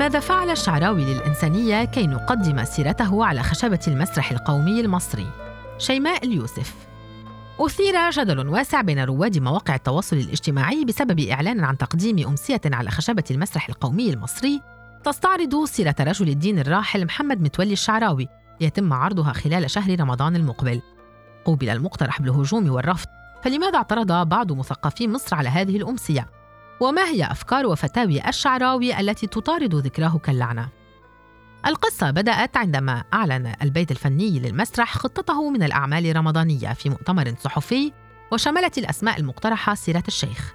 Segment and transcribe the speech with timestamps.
[0.00, 5.26] ماذا فعل الشعراوي للإنسانية كي نقدم سيرته على خشبة المسرح القومي المصري؟
[5.78, 6.74] شيماء اليوسف
[7.58, 13.24] أثير جدل واسع بين رواد مواقع التواصل الاجتماعي بسبب إعلان عن تقديم أمسية على خشبة
[13.30, 14.60] المسرح القومي المصري
[15.04, 18.28] تستعرض سيرة رجل الدين الراحل محمد متولي الشعراوي
[18.60, 20.82] يتم عرضها خلال شهر رمضان المقبل
[21.44, 23.08] قوبل المقترح بالهجوم والرفض
[23.42, 26.39] فلماذا اعترض بعض مثقفي مصر على هذه الأمسية؟
[26.80, 30.68] وما هي أفكار وفتاوي الشعراوي التي تطارد ذكراه كاللعنة؟
[31.66, 37.92] القصة بدأت عندما أعلن البيت الفني للمسرح خطته من الأعمال الرمضانية في مؤتمر صحفي
[38.32, 40.54] وشملت الأسماء المقترحة سيرة الشيخ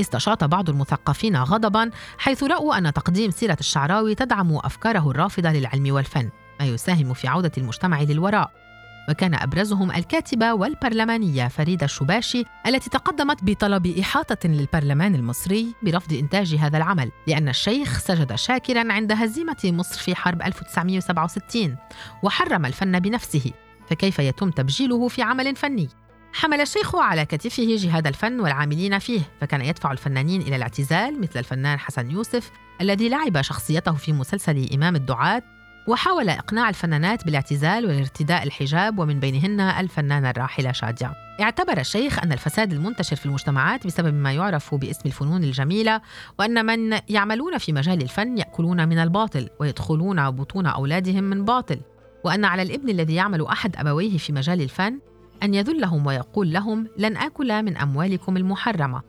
[0.00, 6.30] استشاط بعض المثقفين غضبا حيث رأوا أن تقديم سيرة الشعراوي تدعم أفكاره الرافضة للعلم والفن
[6.60, 8.65] ما يساهم في عودة المجتمع للوراء
[9.08, 16.76] وكان أبرزهم الكاتبة والبرلمانية فريدة الشباشي التي تقدمت بطلب إحاطة للبرلمان المصري برفض إنتاج هذا
[16.76, 21.76] العمل لأن الشيخ سجد شاكرا عند هزيمة مصر في حرب 1967
[22.22, 23.52] وحرم الفن بنفسه
[23.90, 25.88] فكيف يتم تبجيله في عمل فني؟
[26.32, 31.78] حمل الشيخ على كتفه جهاد الفن والعاملين فيه فكان يدفع الفنانين إلى الاعتزال مثل الفنان
[31.78, 35.42] حسن يوسف الذي لعب شخصيته في مسلسل إمام الدعاة
[35.86, 41.12] وحاول إقناع الفنانات بالاعتزال والارتداء الحجاب ومن بينهن الفنانة الراحلة شادية.
[41.40, 46.00] اعتبر الشيخ أن الفساد المنتشر في المجتمعات بسبب ما يعرف باسم الفنون الجميلة
[46.38, 51.80] وأن من يعملون في مجال الفن يأكلون من الباطل ويدخلون بطون أولادهم من باطل.
[52.24, 54.98] وأن على الإبن الذي يعمل أحد أبويه في مجال الفن
[55.42, 59.02] أن يذلهم ويقول لهم لن آكل من أموالكم المحرمة.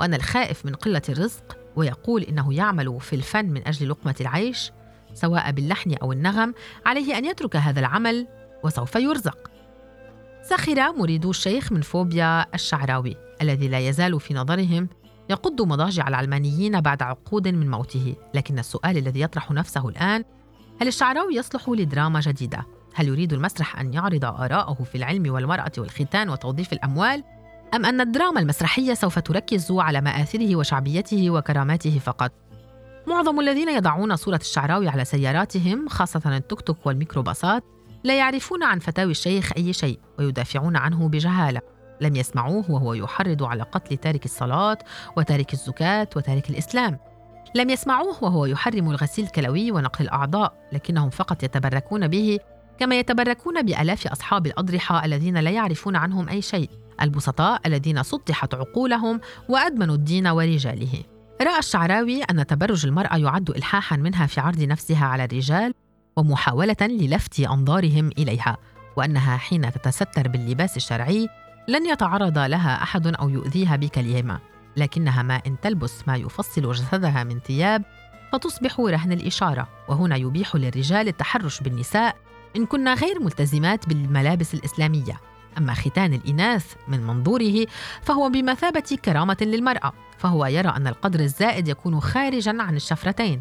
[0.00, 4.72] وأن الخائف من قلة الرزق ويقول إنه يعمل في الفن من أجل لقمة العيش
[5.14, 6.54] سواء باللحن أو النغم
[6.86, 8.26] عليه أن يترك هذا العمل
[8.64, 9.50] وسوف يرزق
[10.42, 14.88] سخر مريدو الشيخ من فوبيا الشعراوي الذي لا يزال في نظرهم
[15.30, 20.24] يقض مضاجع العلمانيين بعد عقود من موته لكن السؤال الذي يطرح نفسه الآن
[20.80, 26.28] هل الشعراوي يصلح لدراما جديدة؟ هل يريد المسرح أن يعرض آراءه في العلم والمرأة والختان
[26.28, 27.24] وتوظيف الأموال؟
[27.74, 32.41] أم أن الدراما المسرحية سوف تركز على مآثره وشعبيته وكراماته فقط؟
[33.06, 37.64] معظم الذين يضعون صورة الشعراوي على سياراتهم خاصة التوك توك والميكروباصات
[38.04, 41.60] لا يعرفون عن فتاوي الشيخ أي شيء ويدافعون عنه بجهالة.
[42.00, 44.78] لم يسمعوه وهو يحرض على قتل تارك الصلاة
[45.16, 46.98] وتارك الزكاة وتارك الإسلام.
[47.54, 52.38] لم يسمعوه وهو يحرم الغسيل الكلوي ونقل الأعضاء لكنهم فقط يتبركون به
[52.78, 56.70] كما يتبركون بآلاف أصحاب الأضرحة الذين لا يعرفون عنهم أي شيء
[57.02, 61.11] البسطاء الذين سطحت عقولهم وأدمنوا الدين ورجاله.
[61.42, 65.74] رأى الشعراوي أن تبرج المرأة يعد إلحاحا منها في عرض نفسها على الرجال
[66.16, 68.56] ومحاولة للفت أنظارهم إليها
[68.96, 71.28] وأنها حين تتستر باللباس الشرعي
[71.68, 74.38] لن يتعرض لها أحد أو يؤذيها بكلمة
[74.76, 77.82] لكنها ما إن تلبس ما يفصل جسدها من ثياب
[78.32, 82.16] فتصبح رهن الإشارة وهنا يبيح للرجال التحرش بالنساء
[82.56, 85.20] إن كنا غير ملتزمات بالملابس الإسلامية.
[85.58, 87.66] أما ختان الإناث من منظوره
[88.02, 93.40] فهو بمثابة كرامة للمرأة فهو يرى أن القدر الزائد يكون خارجا عن الشفرتين.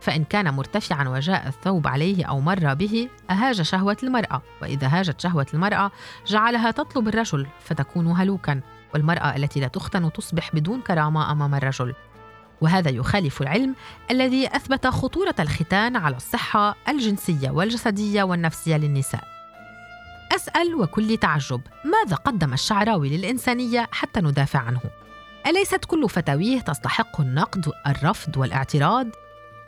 [0.00, 5.46] فإن كان مرتفعا وجاء الثوب عليه أو مر به أهاج شهوة المرأة وإذا هاجت شهوة
[5.54, 5.90] المرأة
[6.26, 8.60] جعلها تطلب الرجل فتكون هلوكا
[8.94, 11.94] والمرأة التي لا تختن تصبح بدون كرامة أمام الرجل.
[12.60, 13.74] وهذا يخالف العلم
[14.10, 19.33] الذي أثبت خطورة الختان على الصحة الجنسية والجسدية والنفسية للنساء.
[20.44, 24.80] أسأل وكل تعجب ماذا قدم الشعراوي للإنسانية حتى ندافع عنه؟
[25.46, 29.06] أليست كل فتاويه تستحق النقد الرفض والاعتراض؟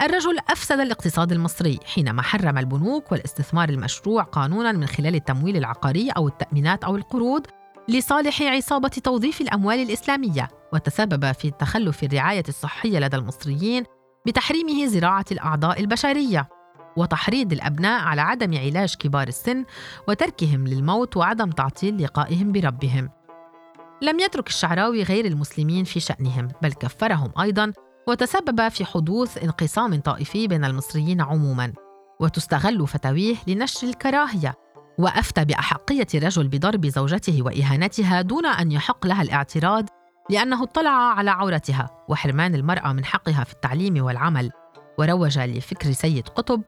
[0.03, 6.29] الرجل أفسد الاقتصاد المصري حينما حرم البنوك والاستثمار المشروع قانونا من خلال التمويل العقاري أو
[6.29, 7.47] التأمينات أو القروض
[7.89, 13.85] لصالح عصابة توظيف الأموال الإسلامية وتسبب في تخلف الرعاية الصحية لدى المصريين
[14.27, 16.49] بتحريمه زراعة الأعضاء البشرية
[16.97, 19.65] وتحريض الأبناء على عدم علاج كبار السن
[20.09, 23.11] وتركهم للموت وعدم تعطيل لقائهم بربهم.
[24.03, 27.73] لم يترك الشعراوي غير المسلمين في شأنهم بل كفرهم أيضا
[28.09, 31.73] وتسبب في حدوث انقسام طائفي بين المصريين عموما.
[32.21, 34.55] وتستغل فتاويه لنشر الكراهية
[34.99, 39.89] وأفتى بأحقية الرجل بضرب زوجته وإهانتها دون أن يحق لها الاعتراض
[40.31, 44.51] لأنه اطلع على عورتها وحرمان المرأة من حقها في التعليم والعمل.
[44.99, 46.63] وروج لفكر سيد قطب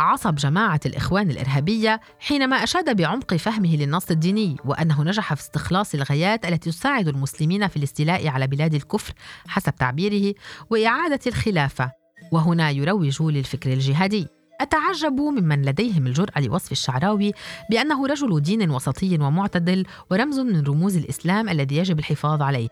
[0.00, 6.46] عصب جماعة الإخوان الإرهابية حينما أشاد بعمق فهمه للنص الديني وأنه نجح في استخلاص الغايات
[6.46, 9.12] التي تساعد المسلمين في الاستيلاء على بلاد الكفر
[9.46, 10.34] حسب تعبيره
[10.70, 11.92] وإعادة الخلافة
[12.32, 14.26] وهنا يروج للفكر الجهادي.
[14.60, 17.32] أتعجب ممن لديهم الجرأة لوصف الشعراوي
[17.70, 22.68] بأنه رجل دين وسطي ومعتدل ورمز من رموز الإسلام الذي يجب الحفاظ عليه.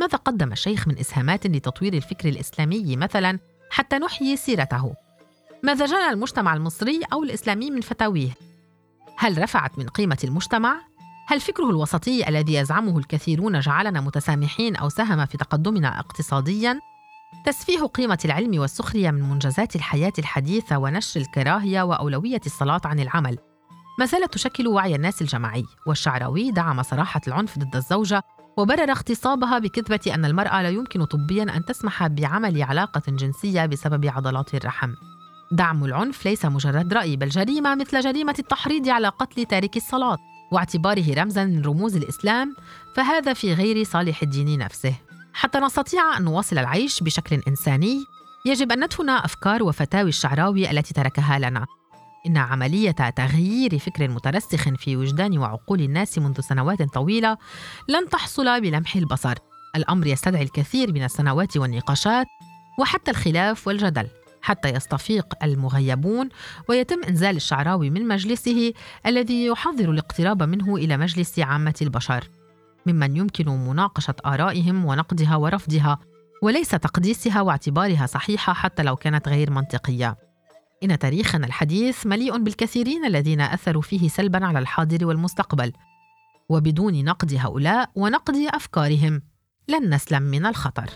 [0.00, 3.38] ماذا قدم الشيخ من إسهامات لتطوير الفكر الإسلامي مثلا
[3.70, 4.94] حتى نحيي سيرته؟
[5.64, 8.30] ماذا جنى المجتمع المصري أو الإسلامي من فتاويه؟
[9.16, 10.80] هل رفعت من قيمة المجتمع؟
[11.28, 16.80] هل فكره الوسطي الذي يزعمه الكثيرون جعلنا متسامحين أو ساهم في تقدمنا اقتصادياً؟
[17.46, 23.38] تسفيه قيمة العلم والسخرية من منجزات الحياة الحديثة ونشر الكراهية وأولوية الصلاة عن العمل
[23.98, 28.22] ما زالت تشكل وعي الناس الجماعي والشعراوي دعم صراحة العنف ضد الزوجة
[28.56, 34.54] وبرر اغتصابها بكذبة أن المرأة لا يمكن طبيا أن تسمح بعمل علاقة جنسية بسبب عضلات
[34.54, 34.94] الرحم
[35.52, 40.18] دعم العنف ليس مجرد رأي بل جريمة مثل جريمة التحريض على قتل تارك الصلاة
[40.52, 42.56] واعتباره رمزا من رموز الإسلام
[42.94, 44.94] فهذا في غير صالح الدين نفسه.
[45.34, 48.04] حتى نستطيع أن نواصل العيش بشكل إنساني
[48.46, 51.66] يجب أن ندفن أفكار وفتاوي الشعراوي التي تركها لنا.
[52.26, 57.36] إن عملية تغيير فكر مترسخ في وجدان وعقول الناس منذ سنوات طويلة
[57.88, 59.34] لن تحصل بلمح البصر.
[59.76, 62.26] الأمر يستدعي الكثير من السنوات والنقاشات
[62.78, 64.08] وحتى الخلاف والجدل.
[64.42, 66.28] حتى يستفيق المغيبون
[66.68, 68.72] ويتم إنزال الشعراوي من مجلسه
[69.06, 72.28] الذي يحضر الاقتراب منه إلى مجلس عامة البشر
[72.86, 75.98] ممن يمكن مناقشة آرائهم ونقدها ورفضها
[76.42, 80.16] وليس تقديسها واعتبارها صحيحة حتى لو كانت غير منطقية.
[80.84, 85.72] إن تاريخنا الحديث مليء بالكثيرين الذين أثروا فيه سلبا على الحاضر والمستقبل.
[86.48, 89.22] وبدون نقد هؤلاء ونقد أفكارهم
[89.68, 90.90] لن نسلم من الخطر.